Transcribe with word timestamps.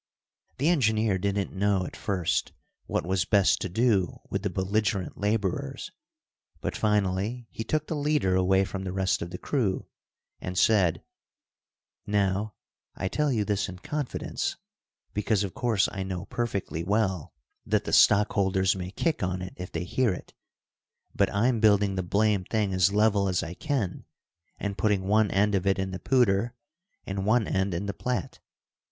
The 0.57 0.67
engineer 0.69 1.19
didn't 1.19 1.53
know 1.53 1.85
at 1.85 1.95
first 1.95 2.53
what 2.87 3.05
was 3.05 3.23
best 3.23 3.61
to 3.61 3.69
do 3.69 4.19
with 4.31 4.41
the 4.41 4.49
belligerent 4.49 5.15
laborers, 5.19 5.91
but 6.59 6.75
finally 6.75 7.45
he 7.51 7.63
took 7.63 7.85
the 7.85 7.95
leader 7.95 8.33
away 8.35 8.65
from 8.65 8.83
the 8.83 8.91
rest 8.93 9.21
of 9.21 9.29
the 9.29 9.37
crew 9.37 9.85
and 10.39 10.57
said, 10.57 11.03
"Now, 12.07 12.55
I 12.95 13.09
tell 13.09 13.31
you 13.31 13.45
this 13.45 13.69
in 13.69 13.77
confidence, 13.77 14.57
because 15.13 15.43
of 15.43 15.53
course 15.53 15.87
I 15.91 16.01
know 16.01 16.25
perfectly 16.25 16.83
well 16.83 17.35
that 17.63 17.83
the 17.83 17.93
stockholders 17.93 18.75
may 18.75 18.89
kick 18.89 19.21
on 19.21 19.43
it 19.43 19.53
if 19.55 19.71
they 19.71 19.83
hear 19.83 20.11
it, 20.11 20.33
but 21.13 21.31
I'm 21.31 21.59
building 21.59 21.93
the 21.93 22.01
blamed 22.01 22.47
thing 22.49 22.73
as 22.73 22.91
level 22.91 23.27
as 23.29 23.43
I 23.43 23.53
can 23.53 24.05
and 24.59 24.79
putting 24.79 25.03
one 25.03 25.29
end 25.29 25.53
of 25.53 25.67
it 25.67 25.77
in 25.77 25.91
the 25.91 25.99
Poudre 25.99 26.53
and 27.05 27.23
one 27.23 27.47
end 27.47 27.75
in 27.75 27.85
the 27.85 27.93
Platte. 27.93 28.39